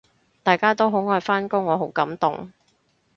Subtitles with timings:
[0.41, 2.51] 大家都好愛返工，我好感動